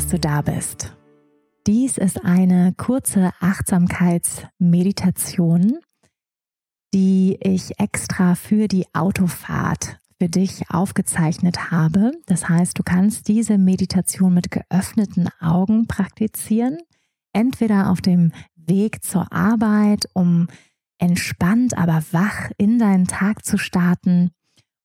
Dass 0.00 0.08
du 0.08 0.18
da 0.18 0.40
bist. 0.40 0.96
Dies 1.66 1.98
ist 1.98 2.24
eine 2.24 2.72
kurze 2.74 3.32
Achtsamkeitsmeditation, 3.38 5.76
die 6.94 7.36
ich 7.42 7.78
extra 7.78 8.34
für 8.34 8.66
die 8.66 8.86
Autofahrt 8.94 9.98
für 10.18 10.30
dich 10.30 10.70
aufgezeichnet 10.70 11.70
habe. 11.70 12.12
Das 12.24 12.48
heißt, 12.48 12.78
du 12.78 12.82
kannst 12.82 13.28
diese 13.28 13.58
Meditation 13.58 14.32
mit 14.32 14.50
geöffneten 14.50 15.28
Augen 15.38 15.86
praktizieren, 15.86 16.78
entweder 17.34 17.90
auf 17.90 18.00
dem 18.00 18.32
Weg 18.56 19.04
zur 19.04 19.30
Arbeit, 19.30 20.08
um 20.14 20.48
entspannt, 20.96 21.76
aber 21.76 22.02
wach 22.10 22.50
in 22.56 22.78
deinen 22.78 23.06
Tag 23.06 23.44
zu 23.44 23.58
starten, 23.58 24.30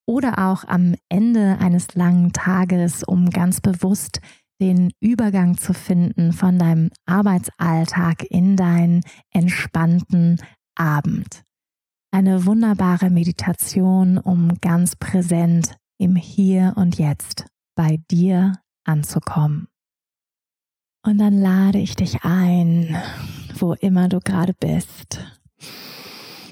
oder 0.06 0.50
auch 0.50 0.66
am 0.66 0.96
Ende 1.08 1.58
eines 1.60 1.96
langen 1.96 2.34
Tages, 2.34 3.02
um 3.04 3.30
ganz 3.30 3.62
bewusst 3.62 4.20
den 4.60 4.92
Übergang 5.00 5.58
zu 5.58 5.74
finden 5.74 6.34
von 6.34 6.58
deinem 6.58 6.90
Arbeitsalltag 7.06 8.24
in 8.30 8.56
deinen 8.56 9.02
entspannten 9.32 10.42
Abend. 10.76 11.44
Eine 12.12 12.46
wunderbare 12.46 13.10
Meditation, 13.10 14.18
um 14.18 14.58
ganz 14.62 14.96
präsent 14.96 15.76
im 15.98 16.16
Hier 16.16 16.74
und 16.78 16.98
Jetzt 16.98 17.46
bei 17.76 18.00
dir 18.10 18.54
anzukommen. 18.86 19.68
Und 21.06 21.18
dann 21.20 21.38
lade 21.40 21.78
ich 21.78 21.96
dich 21.96 22.24
ein, 22.24 22.96
wo 23.60 23.74
immer 23.74 24.08
du 24.08 24.20
gerade 24.20 24.54
bist, 24.60 25.20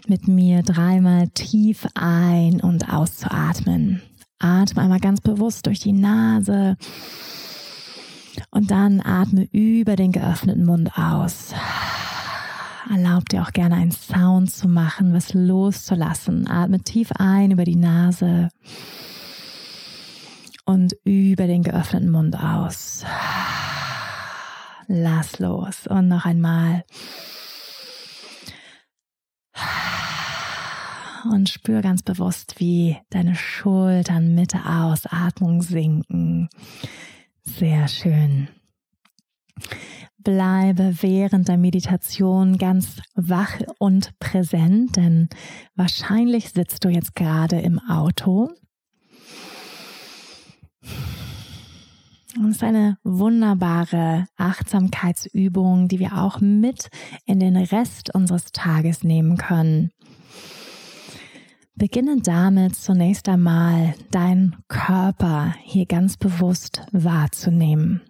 mit 0.07 0.27
mir 0.27 0.61
dreimal 0.61 1.29
tief 1.29 1.87
ein- 1.95 2.61
und 2.61 2.93
auszuatmen. 2.93 4.01
Atme 4.39 4.81
einmal 4.83 4.99
ganz 4.99 5.21
bewusst 5.21 5.65
durch 5.65 5.79
die 5.79 5.93
Nase 5.93 6.75
und 8.53 8.69
dann 8.69 9.01
atme 9.01 9.47
über 9.51 9.95
den 9.95 10.11
geöffneten 10.11 10.65
Mund 10.65 10.95
aus. 10.95 11.53
Erlaub 12.89 13.27
dir 13.29 13.41
auch 13.41 13.51
gerne 13.51 13.75
einen 13.75 13.91
Sound 13.91 14.51
zu 14.51 14.67
machen, 14.67 15.13
was 15.13 15.33
loszulassen. 15.33 16.47
Atme 16.47 16.79
tief 16.79 17.11
ein 17.17 17.51
über 17.51 17.63
die 17.63 17.75
Nase 17.75 18.49
und 20.65 20.95
über 21.03 21.47
den 21.47 21.63
geöffneten 21.63 22.11
Mund 22.11 22.37
aus. 22.37 23.03
Lass 24.87 25.39
los 25.39 25.87
und 25.87 26.09
noch 26.09 26.25
einmal. 26.25 26.83
Und 31.31 31.49
spür 31.49 31.81
ganz 31.81 32.03
bewusst, 32.03 32.59
wie 32.59 32.97
deine 33.09 33.33
Schultern 33.33 34.35
mit 34.35 34.53
der 34.53 34.83
Ausatmung 34.83 35.63
sinken. 35.63 36.49
Sehr 37.43 37.87
schön. 37.87 38.47
Bleibe 40.17 40.95
während 41.01 41.49
der 41.49 41.57
Meditation 41.57 42.57
ganz 42.57 43.01
wach 43.15 43.59
und 43.77 44.17
präsent, 44.19 44.95
denn 44.95 45.27
wahrscheinlich 45.75 46.51
sitzt 46.51 46.85
du 46.85 46.89
jetzt 46.89 47.15
gerade 47.15 47.59
im 47.59 47.79
Auto. 47.79 48.49
Und 52.37 52.49
es 52.49 52.55
ist 52.55 52.63
eine 52.63 52.97
wunderbare 53.03 54.25
Achtsamkeitsübung, 54.37 55.87
die 55.87 55.99
wir 55.99 56.17
auch 56.17 56.39
mit 56.39 56.89
in 57.25 57.39
den 57.39 57.57
Rest 57.57 58.15
unseres 58.15 58.51
Tages 58.53 59.03
nehmen 59.03 59.37
können. 59.37 59.91
Beginne 61.75 62.17
damit 62.21 62.75
zunächst 62.75 63.27
einmal 63.27 63.95
deinen 64.11 64.55
Körper 64.67 65.55
hier 65.63 65.87
ganz 65.87 66.17
bewusst 66.17 66.85
wahrzunehmen. 66.91 68.01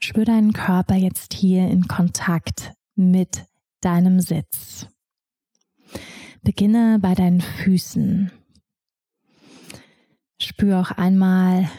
Spür 0.00 0.24
deinen 0.24 0.52
Körper 0.52 0.96
jetzt 0.96 1.32
hier 1.32 1.68
in 1.68 1.86
Kontakt 1.86 2.72
mit 2.96 3.46
deinem 3.80 4.20
Sitz. 4.20 4.88
Beginne 6.42 6.98
bei 7.00 7.14
deinen 7.14 7.40
Füßen. 7.40 8.32
Spür 10.40 10.80
auch 10.80 10.90
einmal 10.90 11.70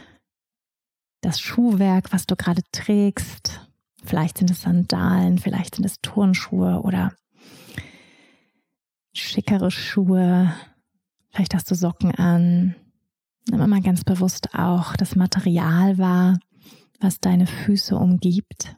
das 1.21 1.39
Schuhwerk, 1.39 2.13
was 2.13 2.25
du 2.25 2.35
gerade 2.35 2.61
trägst. 2.71 3.67
Vielleicht 4.03 4.37
sind 4.37 4.49
es 4.49 4.61
Sandalen, 4.61 5.37
vielleicht 5.37 5.75
sind 5.75 5.85
es 5.85 5.99
Turnschuhe 6.01 6.81
oder 6.81 7.13
schickere 9.17 9.71
Schuhe, 9.71 10.53
vielleicht 11.31 11.53
hast 11.53 11.69
du 11.71 11.75
Socken 11.75 12.11
an. 12.11 12.75
Nimm 13.49 13.69
mal 13.69 13.81
ganz 13.81 14.03
bewusst 14.03 14.53
auch 14.53 14.95
das 14.95 15.15
Material 15.15 15.97
wahr, 15.97 16.39
was 16.99 17.19
deine 17.19 17.47
Füße 17.47 17.95
umgibt. 17.95 18.75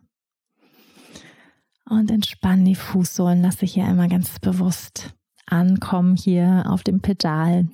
Und 1.90 2.12
entspann 2.12 2.66
die 2.66 2.76
Fußsohlen, 2.76 3.42
lass 3.42 3.58
dich 3.58 3.74
hier 3.74 3.86
einmal 3.86 4.10
ganz 4.10 4.40
bewusst 4.40 5.14
ankommen 5.46 6.18
hier 6.18 6.66
auf 6.68 6.84
dem 6.84 7.02
Pedal. 7.02 7.70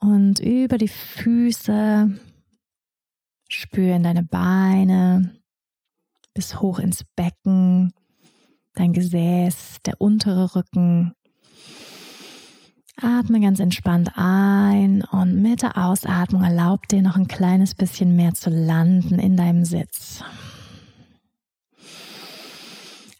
Und 0.00 0.40
über 0.40 0.78
die 0.78 0.88
Füße 0.88 2.18
spüren 3.48 4.02
deine 4.02 4.24
Beine 4.24 5.40
bis 6.34 6.60
hoch 6.60 6.78
ins 6.78 7.04
Becken 7.16 7.92
dein 8.78 8.92
Gesäß, 8.92 9.78
der 9.84 10.00
untere 10.00 10.54
Rücken. 10.54 11.14
Atme 13.00 13.40
ganz 13.40 13.60
entspannt 13.60 14.12
ein 14.16 15.02
und 15.04 15.40
mit 15.40 15.62
der 15.62 15.76
Ausatmung 15.78 16.42
erlaub 16.42 16.88
dir 16.88 17.02
noch 17.02 17.16
ein 17.16 17.28
kleines 17.28 17.74
bisschen 17.74 18.16
mehr 18.16 18.34
zu 18.34 18.50
landen 18.50 19.18
in 19.18 19.36
deinem 19.36 19.64
Sitz. 19.64 20.22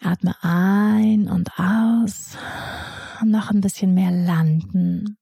Atme 0.00 0.34
ein 0.42 1.28
und 1.28 1.50
aus 1.58 2.36
und 3.20 3.30
noch 3.30 3.50
ein 3.50 3.60
bisschen 3.60 3.94
mehr 3.94 4.10
landen. 4.10 5.16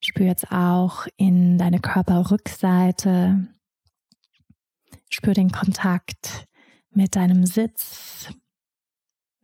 Spür 0.00 0.26
jetzt 0.26 0.50
auch 0.50 1.06
in 1.16 1.58
deine 1.58 1.78
Körperrückseite. 1.78 3.48
Spür 5.10 5.34
den 5.34 5.50
Kontakt 5.50 6.46
mit 6.92 7.16
deinem 7.16 7.44
Sitz, 7.46 8.30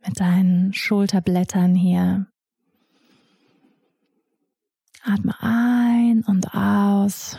mit 0.07 0.19
deinen 0.19 0.73
Schulterblättern 0.73 1.75
hier. 1.75 2.27
Atme 5.03 5.35
ein 5.39 6.23
und 6.25 6.53
aus 6.53 7.37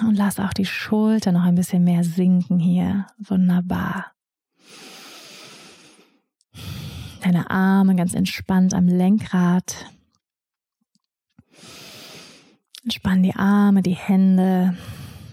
und 0.00 0.16
lass 0.16 0.38
auch 0.40 0.52
die 0.52 0.66
Schulter 0.66 1.32
noch 1.32 1.42
ein 1.42 1.54
bisschen 1.54 1.84
mehr 1.84 2.04
sinken 2.04 2.58
hier. 2.58 3.06
Wunderbar. 3.18 4.12
Deine 7.22 7.50
Arme 7.50 7.94
ganz 7.94 8.14
entspannt 8.14 8.74
am 8.74 8.86
Lenkrad. 8.86 9.86
Entspann 12.82 13.22
die 13.22 13.34
Arme, 13.34 13.82
die 13.82 13.94
Hände. 13.94 14.76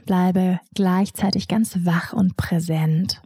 Bleibe 0.05 0.59
gleichzeitig 0.75 1.47
ganz 1.47 1.85
wach 1.85 2.13
und 2.13 2.37
präsent 2.37 3.21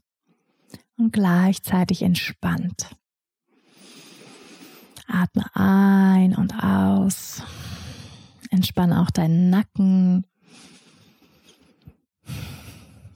und 0.97 1.11
gleichzeitig 1.11 2.03
entspannt. 2.03 2.95
Atme 5.07 5.45
ein 5.55 6.35
und 6.35 6.53
aus. 6.63 7.43
Entspann 8.49 8.93
auch 8.93 9.11
deinen 9.11 9.49
Nacken. 9.49 10.25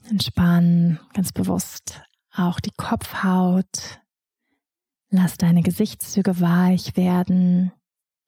Entspann 0.10 1.00
ganz 1.14 1.32
bewusst 1.32 2.02
auch 2.38 2.60
die 2.60 2.72
Kopfhaut. 2.76 4.02
Lass 5.10 5.38
deine 5.38 5.64
Gesichtszüge 5.64 6.40
weich 6.40 6.96
werden, 6.98 7.72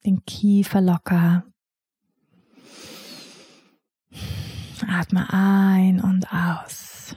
den 0.05 0.23
Kiefer 0.25 0.81
locker. 0.81 1.45
Atme 4.87 5.27
ein 5.31 5.99
und 6.01 6.31
aus. 6.31 7.15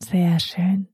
Sehr 0.00 0.38
schön. 0.38 0.93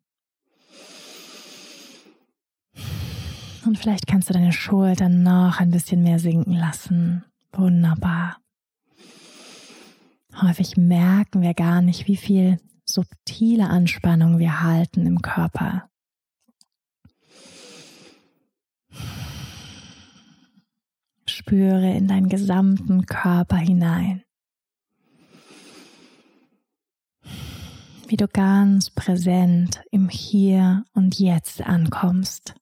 Und 3.64 3.78
vielleicht 3.78 4.06
kannst 4.06 4.28
du 4.28 4.32
deine 4.32 4.52
Schultern 4.52 5.22
noch 5.22 5.60
ein 5.60 5.70
bisschen 5.70 6.02
mehr 6.02 6.18
sinken 6.18 6.54
lassen. 6.54 7.24
Wunderbar. 7.52 8.38
Häufig 10.40 10.76
merken 10.76 11.42
wir 11.42 11.54
gar 11.54 11.82
nicht, 11.82 12.06
wie 12.06 12.16
viel 12.16 12.58
subtile 12.84 13.68
Anspannung 13.68 14.38
wir 14.38 14.62
halten 14.62 15.06
im 15.06 15.20
Körper. 15.20 15.88
Spüre 21.26 21.92
in 21.94 22.08
deinen 22.08 22.28
gesamten 22.28 23.06
Körper 23.06 23.56
hinein. 23.56 24.22
Wie 28.08 28.16
du 28.16 28.26
ganz 28.26 28.90
präsent 28.90 29.82
im 29.90 30.08
Hier 30.08 30.84
und 30.94 31.18
Jetzt 31.18 31.62
ankommst. 31.62 32.59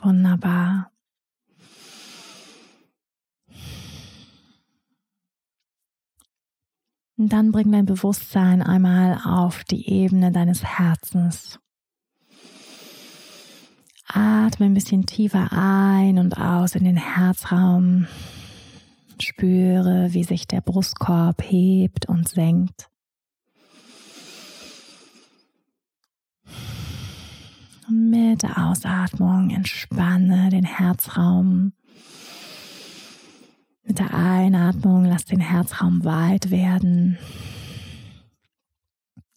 Wunderbar. 0.00 0.90
Und 7.16 7.32
dann 7.32 7.50
bring 7.50 7.72
dein 7.72 7.84
Bewusstsein 7.84 8.62
einmal 8.62 9.20
auf 9.24 9.64
die 9.64 9.90
Ebene 9.90 10.30
deines 10.30 10.62
Herzens. 10.62 11.58
Atme 14.06 14.66
ein 14.66 14.74
bisschen 14.74 15.04
tiefer 15.04 15.48
ein 15.50 16.18
und 16.18 16.38
aus 16.38 16.76
in 16.76 16.84
den 16.84 16.96
Herzraum. 16.96 18.06
Spüre, 19.20 20.12
wie 20.12 20.22
sich 20.22 20.46
der 20.46 20.60
Brustkorb 20.60 21.42
hebt 21.42 22.06
und 22.06 22.28
senkt. 22.28 22.88
Und 27.88 28.10
mit 28.10 28.42
der 28.42 28.66
Ausatmung 28.66 29.50
entspanne 29.50 30.50
den 30.50 30.64
Herzraum. 30.64 31.72
Mit 33.82 33.98
der 33.98 34.12
Einatmung 34.12 35.06
lass 35.06 35.24
den 35.24 35.40
Herzraum 35.40 36.04
weit 36.04 36.50
werden. 36.50 37.16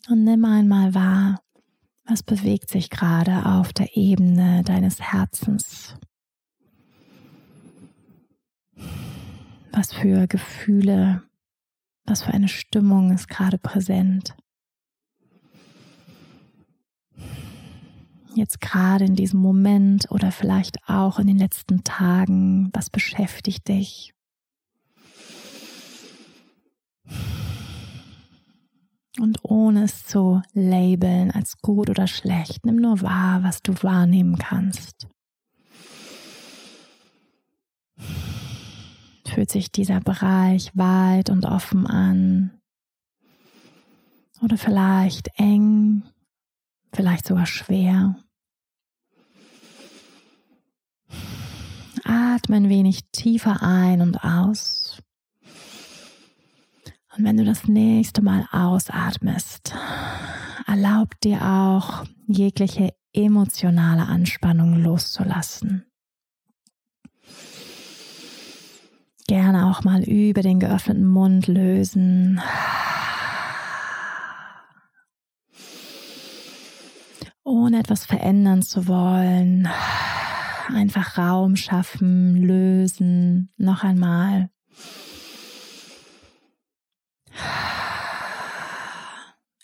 Und 0.09 0.25
nimm 0.25 0.43
einmal 0.43 0.93
wahr, 0.93 1.41
was 2.03 2.23
bewegt 2.23 2.69
sich 2.69 2.89
gerade 2.89 3.45
auf 3.45 3.71
der 3.71 3.95
Ebene 3.95 4.63
deines 4.63 4.99
Herzens? 4.99 5.95
Was 9.71 9.93
für 9.93 10.27
Gefühle, 10.27 11.23
was 12.03 12.23
für 12.23 12.33
eine 12.33 12.49
Stimmung 12.49 13.13
ist 13.13 13.29
gerade 13.29 13.57
präsent? 13.57 14.35
Jetzt 18.33 18.61
gerade 18.61 19.05
in 19.05 19.15
diesem 19.15 19.41
Moment 19.41 20.09
oder 20.09 20.31
vielleicht 20.31 20.77
auch 20.87 21.19
in 21.19 21.27
den 21.27 21.37
letzten 21.37 21.83
Tagen, 21.83 22.69
was 22.73 22.89
beschäftigt 22.89 23.67
dich? 23.67 24.13
Und 29.19 29.39
ohne 29.43 29.83
es 29.83 30.05
zu 30.05 30.41
labeln 30.53 31.31
als 31.31 31.57
gut 31.57 31.89
oder 31.89 32.07
schlecht, 32.07 32.65
nimm 32.65 32.77
nur 32.77 33.01
wahr, 33.01 33.43
was 33.43 33.61
du 33.61 33.73
wahrnehmen 33.83 34.37
kannst. 34.37 35.07
Fühlt 39.27 39.51
sich 39.51 39.71
dieser 39.71 39.99
Bereich 39.99 40.71
weit 40.75 41.29
und 41.29 41.45
offen 41.45 41.85
an? 41.85 42.51
Oder 44.41 44.57
vielleicht 44.57 45.29
eng, 45.37 46.03
vielleicht 46.93 47.27
sogar 47.27 47.45
schwer? 47.45 48.15
Atme 52.03 52.57
ein 52.57 52.69
wenig 52.69 53.01
tiefer 53.11 53.61
ein 53.61 54.01
und 54.01 54.23
aus. 54.23 55.01
Und 57.15 57.25
wenn 57.25 57.37
du 57.37 57.45
das 57.45 57.67
nächste 57.67 58.21
Mal 58.21 58.47
ausatmest, 58.51 59.73
erlaub 60.65 61.19
dir 61.21 61.41
auch 61.41 62.05
jegliche 62.27 62.93
emotionale 63.13 64.03
Anspannung 64.03 64.81
loszulassen. 64.81 65.85
Gerne 69.27 69.69
auch 69.69 69.83
mal 69.83 70.03
über 70.03 70.41
den 70.41 70.59
geöffneten 70.59 71.05
Mund 71.05 71.47
lösen. 71.47 72.41
Ohne 77.43 77.79
etwas 77.79 78.05
verändern 78.05 78.61
zu 78.61 78.87
wollen. 78.87 79.67
Einfach 80.67 81.17
Raum 81.17 81.55
schaffen, 81.55 82.35
lösen. 82.35 83.49
Noch 83.57 83.83
einmal. 83.83 84.49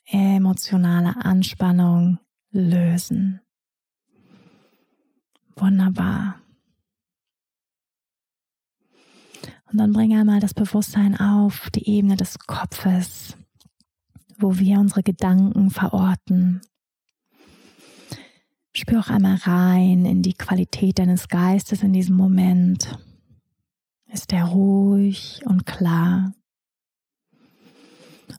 emotionale 0.09 1.15
Anspannung 1.17 2.19
lösen. 2.51 3.41
Wunderbar. 5.55 6.41
Und 9.69 9.79
dann 9.79 9.91
bringe 9.91 10.19
einmal 10.19 10.39
das 10.39 10.53
Bewusstsein 10.53 11.19
auf 11.19 11.69
die 11.71 11.89
Ebene 11.89 12.15
des 12.15 12.39
Kopfes, 12.39 13.35
wo 14.37 14.57
wir 14.57 14.79
unsere 14.79 15.03
Gedanken 15.03 15.69
verorten. 15.71 16.61
Spür 18.77 18.99
auch 18.99 19.09
einmal 19.09 19.37
rein 19.37 20.05
in 20.05 20.21
die 20.21 20.35
Qualität 20.35 20.99
deines 20.99 21.29
Geistes 21.29 21.81
in 21.81 21.93
diesem 21.93 22.15
Moment. 22.15 22.99
Ist 24.05 24.31
er 24.31 24.45
ruhig 24.45 25.41
und 25.45 25.65
klar? 25.65 26.35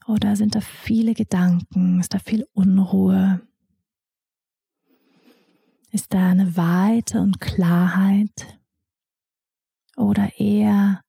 Oder 0.06 0.37
sind 0.37 0.55
da 0.55 0.61
viele 0.61 1.14
Gedanken? 1.14 1.99
Ist 1.99 2.14
da 2.14 2.20
viel 2.20 2.46
Unruhe? 2.52 3.40
Ist 5.90 6.14
da 6.14 6.29
eine 6.29 6.56
Weite 6.56 7.20
und 7.20 7.40
Klarheit? 7.40 8.61
Oder 9.96 10.38
eher 10.38 11.02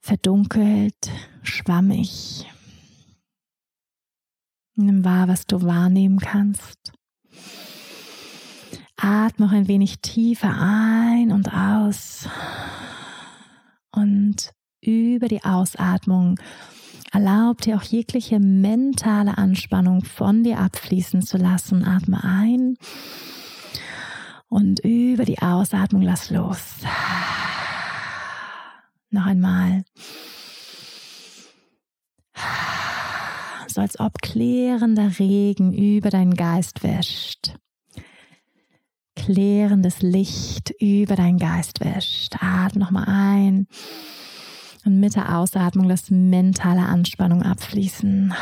verdunkelt, 0.00 1.10
schwammig? 1.42 2.46
Nimm 4.74 5.04
wahr, 5.04 5.28
was 5.28 5.46
du 5.46 5.60
wahrnehmen 5.60 6.18
kannst. 6.18 6.94
Atme 8.96 9.46
noch 9.46 9.52
ein 9.52 9.68
wenig 9.68 10.00
tiefer 10.00 10.54
ein 10.58 11.32
und 11.32 11.52
aus. 11.52 12.28
Und 13.92 14.52
über 14.80 15.28
die 15.28 15.44
Ausatmung 15.44 16.38
Erlaub 17.12 17.62
dir 17.62 17.76
auch 17.76 17.82
jegliche 17.82 18.38
mentale 18.38 19.38
Anspannung 19.38 20.04
von 20.04 20.44
dir 20.44 20.58
abfließen 20.58 21.22
zu 21.22 21.38
lassen. 21.38 21.82
Atme 21.82 22.22
ein 22.22 22.76
und 24.48 24.80
über 24.80 25.24
die 25.24 25.40
Ausatmung 25.40 26.02
lass 26.02 26.28
los. 26.30 26.74
Noch 29.10 29.24
einmal. 29.24 29.84
So 33.76 33.82
als 33.82 34.00
ob 34.00 34.22
klärender 34.22 35.18
Regen 35.18 35.74
über 35.74 36.08
deinen 36.08 36.32
Geist 36.32 36.82
wäscht. 36.82 37.52
Klärendes 39.14 40.00
Licht 40.00 40.70
über 40.80 41.14
deinen 41.14 41.38
Geist 41.38 41.80
wäscht. 41.80 42.36
Atme 42.40 42.80
nochmal 42.80 43.04
ein 43.06 43.66
und 44.86 44.98
mit 44.98 45.14
der 45.14 45.36
Ausatmung 45.36 45.84
lass 45.84 46.10
mentale 46.10 46.86
Anspannung 46.86 47.42
abfließen. 47.42 48.32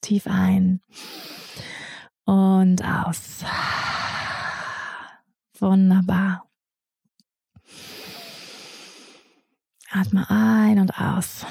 Tief 0.00 0.26
ein 0.26 0.80
und 2.24 2.82
aus. 2.84 3.44
Wunderbar. 5.60 6.50
Atme 9.92 10.28
ein 10.28 10.80
und 10.80 11.00
aus. 11.00 11.46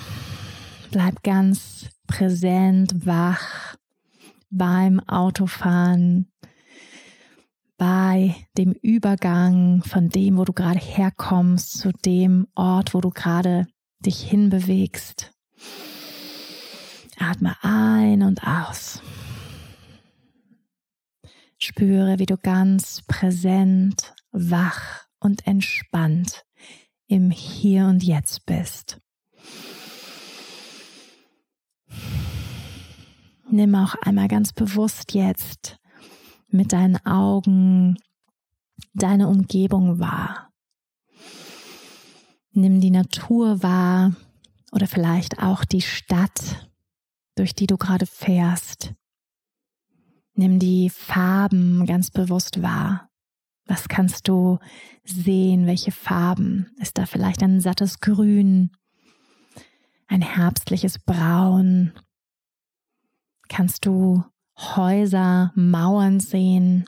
Bleib 0.92 1.24
ganz 1.24 1.90
präsent, 2.06 3.06
wach 3.06 3.78
beim 4.50 5.00
Autofahren, 5.00 6.30
bei 7.78 8.36
dem 8.58 8.74
Übergang 8.74 9.84
von 9.84 10.10
dem, 10.10 10.38
wo 10.38 10.44
du 10.44 10.52
gerade 10.52 10.80
herkommst, 10.80 11.80
zu 11.80 11.94
dem 11.94 12.48
Ort, 12.56 12.94
wo 12.94 13.00
du 13.00 13.10
gerade 13.10 13.68
dich 14.02 14.22
hinbewegst. 14.22 15.32
Atme 17.18 17.56
ein 17.62 18.22
und 18.24 18.46
aus. 18.46 19.02
Spüre, 21.58 22.20
wie 22.20 22.26
du 22.26 22.36
ganz 22.36 23.02
präsent, 23.08 24.14
wach 24.34 25.06
und 25.22 25.48
entspannt 25.48 26.44
im 27.08 27.32
Hier 27.32 27.86
und 27.86 28.04
Jetzt 28.04 28.46
bist. 28.46 29.00
Nimm 33.54 33.76
auch 33.76 33.96
einmal 33.96 34.30
ganz 34.30 34.54
bewusst 34.54 35.14
jetzt 35.14 35.78
mit 36.48 36.72
deinen 36.72 37.06
Augen 37.06 37.98
deine 38.94 39.28
Umgebung 39.28 40.00
wahr. 40.00 40.54
Nimm 42.54 42.80
die 42.80 42.92
Natur 42.92 43.62
wahr 43.62 44.16
oder 44.72 44.88
vielleicht 44.88 45.40
auch 45.40 45.66
die 45.66 45.82
Stadt, 45.82 46.70
durch 47.36 47.54
die 47.54 47.68
du 47.68 47.76
gerade 47.78 48.06
fährst. 48.06 48.94
Nimm 50.34 50.58
die 50.58 50.90
Farben 50.90 51.86
ganz 51.86 52.10
bewusst 52.10 52.62
wahr. 52.62 53.10
Was 53.66 53.90
kannst 53.90 54.30
du 54.30 54.60
sehen? 55.04 55.66
Welche 55.66 55.92
Farben? 55.92 56.72
Ist 56.80 56.98
da 56.98 57.06
vielleicht 57.06 57.44
ein 57.44 57.60
sattes 57.60 58.00
Grün? 58.00 58.72
Ein 60.08 60.22
herbstliches 60.22 61.00
Braun? 61.00 61.92
Kannst 63.52 63.86
du 63.86 64.24
Häuser, 64.58 65.52
Mauern 65.56 66.22
sehen? 66.22 66.86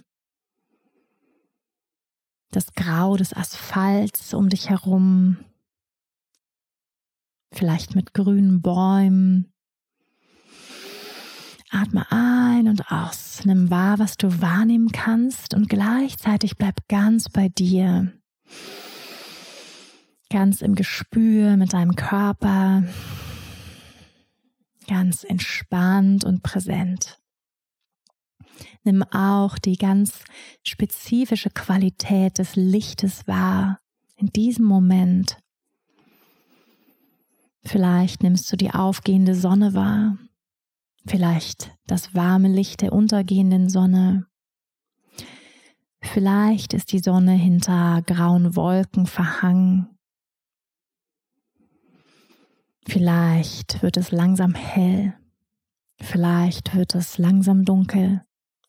Das 2.51 2.73
Grau 2.73 3.17
des 3.17 3.33
Asphalts 3.33 4.33
um 4.33 4.47
dich 4.47 4.69
herum? 4.69 5.39
Vielleicht 7.51 7.95
mit 7.95 8.13
grünen 8.13 8.61
Bäumen? 8.61 9.51
Atme 11.69 12.09
ein 12.09 12.69
und 12.69 12.89
aus. 12.89 13.41
Nimm 13.43 13.69
wahr, 13.69 13.99
was 13.99 14.15
du 14.15 14.41
wahrnehmen 14.41 14.93
kannst 14.93 15.53
und 15.53 15.67
gleichzeitig 15.67 16.55
bleib 16.55 16.87
ganz 16.87 17.27
bei 17.27 17.49
dir. 17.49 18.13
Ganz 20.29 20.61
im 20.61 20.75
Gespür 20.75 21.57
mit 21.57 21.73
deinem 21.73 21.97
Körper. 21.97 22.83
Ganz 24.87 25.23
entspannt 25.23 26.23
und 26.23 26.43
präsent. 26.43 27.19
Nimm 28.83 29.03
auch 29.03 29.57
die 29.57 29.77
ganz 29.77 30.23
spezifische 30.63 31.49
Qualität 31.49 32.37
des 32.37 32.55
Lichtes 32.55 33.27
wahr 33.27 33.79
in 34.15 34.27
diesem 34.27 34.65
Moment. 34.65 35.37
Vielleicht 37.65 38.23
nimmst 38.23 38.51
du 38.51 38.57
die 38.57 38.71
aufgehende 38.71 39.35
Sonne 39.35 39.73
wahr 39.73 40.17
Vielleicht 41.05 41.71
das 41.85 42.15
warme 42.15 42.47
Licht 42.47 42.81
der 42.81 42.93
untergehenden 42.93 43.69
Sonne. 43.69 44.25
Vielleicht 46.01 46.73
ist 46.73 46.91
die 46.91 46.99
Sonne 46.99 47.33
hinter 47.33 48.01
grauen 48.05 48.55
Wolken 48.55 49.05
verhangen. 49.05 49.89
Vielleicht 52.87 53.81
wird 53.81 53.97
es 53.97 54.11
langsam 54.11 54.53
hell. 54.53 55.13
Vielleicht 56.01 56.75
wird 56.75 56.95
es 56.95 57.17
langsam 57.17 57.65
dunkel. 57.65 58.21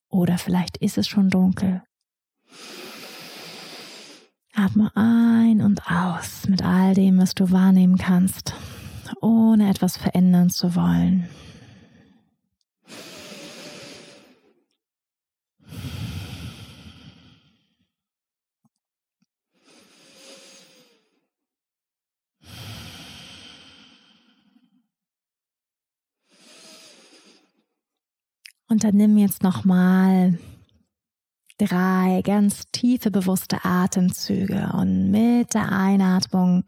Oder 0.08 0.38
vielleicht 0.38 0.76
ist 0.76 0.98
es 0.98 1.08
schon 1.08 1.30
dunkel. 1.30 1.82
Atme 4.54 4.92
ein 4.94 5.60
und 5.60 5.82
aus 5.90 6.46
mit 6.48 6.64
all 6.64 6.94
dem, 6.94 7.18
was 7.18 7.34
du 7.34 7.50
wahrnehmen 7.50 7.98
kannst, 7.98 8.54
ohne 9.20 9.68
etwas 9.68 9.96
verändern 9.96 10.50
zu 10.50 10.76
wollen. 10.76 11.28
Und 28.74 28.82
dann 28.82 28.96
nimm 28.96 29.16
jetzt 29.18 29.44
nochmal 29.44 30.36
drei 31.58 32.22
ganz 32.24 32.64
tiefe, 32.72 33.12
bewusste 33.12 33.64
Atemzüge 33.64 34.72
und 34.72 35.12
mit 35.12 35.54
der 35.54 35.70
Einatmung 35.70 36.64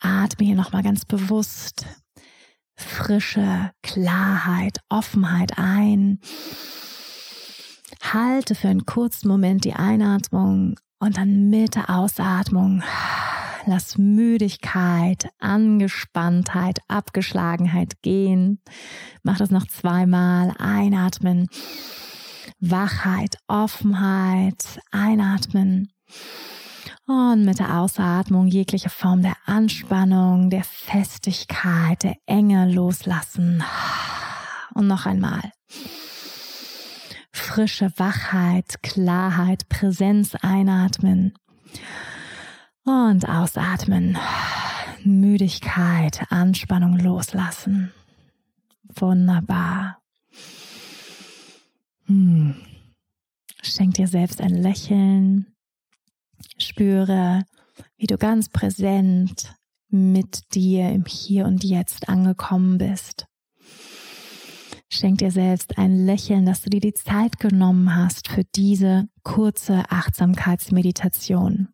atme 0.00 0.44
hier 0.44 0.56
nochmal 0.56 0.82
ganz 0.82 1.04
bewusst 1.04 1.86
frische 2.74 3.70
Klarheit, 3.84 4.80
Offenheit 4.88 5.56
ein. 5.56 6.18
Halte 8.02 8.56
für 8.56 8.66
einen 8.66 8.84
kurzen 8.84 9.28
Moment 9.28 9.64
die 9.64 9.74
Einatmung 9.74 10.80
und 10.98 11.16
dann 11.16 11.48
mit 11.48 11.76
der 11.76 11.90
Ausatmung 11.90 12.82
Lass 13.66 13.96
Müdigkeit, 13.96 15.30
Angespanntheit, 15.38 16.80
Abgeschlagenheit 16.86 18.02
gehen. 18.02 18.60
Mach 19.22 19.38
das 19.38 19.50
noch 19.50 19.66
zweimal. 19.66 20.52
Einatmen. 20.58 21.48
Wachheit, 22.60 23.38
Offenheit. 23.48 24.80
Einatmen. 24.90 25.90
Und 27.06 27.44
mit 27.44 27.58
der 27.58 27.78
Ausatmung 27.78 28.48
jegliche 28.48 28.90
Form 28.90 29.22
der 29.22 29.36
Anspannung, 29.46 30.50
der 30.50 30.64
Festigkeit, 30.64 32.02
der 32.02 32.16
Enge 32.26 32.70
loslassen. 32.70 33.64
Und 34.74 34.88
noch 34.88 35.06
einmal. 35.06 35.52
Frische 37.32 37.92
Wachheit, 37.96 38.82
Klarheit, 38.82 39.68
Präsenz 39.68 40.34
einatmen. 40.34 41.34
Und 42.84 43.28
ausatmen. 43.28 44.18
Müdigkeit, 45.04 46.24
Anspannung 46.30 46.98
loslassen. 46.98 47.92
Wunderbar. 48.94 49.98
Hm. 52.06 52.54
Schenk 53.62 53.94
dir 53.94 54.08
selbst 54.08 54.40
ein 54.40 54.54
Lächeln. 54.54 55.46
Spüre, 56.58 57.44
wie 57.96 58.06
du 58.06 58.18
ganz 58.18 58.50
präsent 58.50 59.54
mit 59.88 60.54
dir 60.54 60.90
im 60.90 61.06
Hier 61.06 61.46
und 61.46 61.64
Jetzt 61.64 62.08
angekommen 62.08 62.78
bist. 62.78 63.26
Schenk 64.90 65.18
dir 65.18 65.30
selbst 65.30 65.78
ein 65.78 66.04
Lächeln, 66.04 66.44
dass 66.46 66.60
du 66.60 66.70
dir 66.70 66.80
die 66.80 66.94
Zeit 66.94 67.40
genommen 67.40 67.96
hast 67.96 68.28
für 68.28 68.44
diese 68.54 69.08
kurze 69.22 69.84
Achtsamkeitsmeditation. 69.88 71.68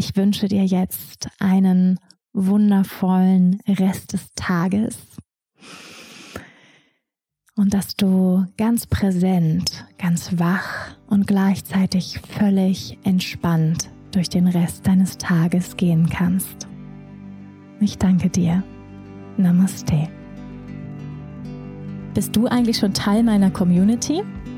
Ich 0.00 0.14
wünsche 0.14 0.46
dir 0.46 0.64
jetzt 0.64 1.28
einen 1.40 1.98
wundervollen 2.32 3.58
Rest 3.66 4.12
des 4.12 4.28
Tages 4.36 4.96
und 7.56 7.74
dass 7.74 7.96
du 7.96 8.46
ganz 8.56 8.86
präsent, 8.86 9.86
ganz 9.98 10.38
wach 10.38 10.96
und 11.08 11.26
gleichzeitig 11.26 12.20
völlig 12.20 12.96
entspannt 13.02 13.90
durch 14.12 14.28
den 14.28 14.46
Rest 14.46 14.86
deines 14.86 15.18
Tages 15.18 15.76
gehen 15.76 16.08
kannst. 16.08 16.68
Ich 17.80 17.98
danke 17.98 18.30
dir. 18.30 18.62
Namaste. 19.36 20.08
Bist 22.14 22.36
du 22.36 22.46
eigentlich 22.46 22.78
schon 22.78 22.94
Teil 22.94 23.24
meiner 23.24 23.50
Community? 23.50 24.22